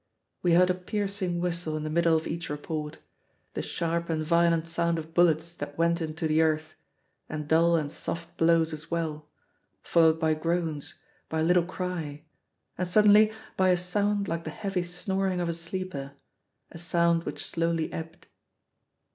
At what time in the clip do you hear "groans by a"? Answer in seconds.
10.33-11.43